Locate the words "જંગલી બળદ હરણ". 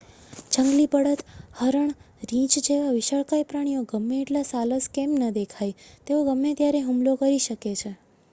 0.51-1.91